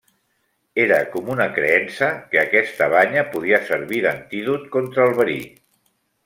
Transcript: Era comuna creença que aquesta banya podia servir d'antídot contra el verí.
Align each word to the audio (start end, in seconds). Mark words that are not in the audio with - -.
Era 0.83 0.95
comuna 1.15 1.45
creença 1.57 2.09
que 2.31 2.39
aquesta 2.45 2.87
banya 2.95 3.27
podia 3.35 3.61
servir 3.69 4.01
d'antídot 4.07 4.65
contra 4.79 5.07
el 5.07 5.15
verí. 5.21 5.39